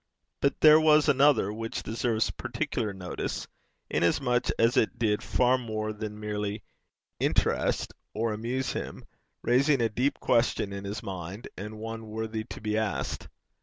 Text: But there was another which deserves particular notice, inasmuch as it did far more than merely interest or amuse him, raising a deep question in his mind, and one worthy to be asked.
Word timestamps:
But 0.39 0.61
there 0.61 0.79
was 0.79 1.07
another 1.07 1.53
which 1.53 1.83
deserves 1.83 2.31
particular 2.31 2.91
notice, 2.91 3.47
inasmuch 3.87 4.47
as 4.57 4.75
it 4.75 4.97
did 4.97 5.21
far 5.21 5.59
more 5.59 5.93
than 5.93 6.19
merely 6.19 6.63
interest 7.19 7.93
or 8.11 8.33
amuse 8.33 8.71
him, 8.73 9.05
raising 9.43 9.79
a 9.79 9.89
deep 9.89 10.19
question 10.19 10.73
in 10.73 10.85
his 10.85 11.03
mind, 11.03 11.49
and 11.55 11.77
one 11.77 12.07
worthy 12.07 12.43
to 12.45 12.59
be 12.59 12.79
asked. 12.79 13.27